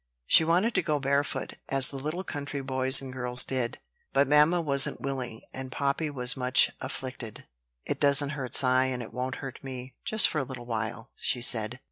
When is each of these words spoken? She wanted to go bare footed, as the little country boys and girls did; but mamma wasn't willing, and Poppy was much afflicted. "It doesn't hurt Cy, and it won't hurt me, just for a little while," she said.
She 0.25 0.43
wanted 0.43 0.73
to 0.73 0.81
go 0.81 0.99
bare 0.99 1.23
footed, 1.23 1.59
as 1.69 1.89
the 1.89 1.97
little 1.97 2.23
country 2.23 2.61
boys 2.61 3.01
and 3.03 3.13
girls 3.13 3.43
did; 3.43 3.77
but 4.13 4.27
mamma 4.27 4.59
wasn't 4.59 4.99
willing, 4.99 5.41
and 5.53 5.71
Poppy 5.71 6.09
was 6.09 6.35
much 6.35 6.71
afflicted. 6.81 7.45
"It 7.85 7.99
doesn't 7.99 8.29
hurt 8.31 8.55
Cy, 8.55 8.85
and 8.85 9.03
it 9.03 9.13
won't 9.13 9.35
hurt 9.45 9.63
me, 9.63 9.93
just 10.03 10.27
for 10.27 10.39
a 10.39 10.43
little 10.43 10.65
while," 10.65 11.11
she 11.19 11.39
said. 11.39 11.79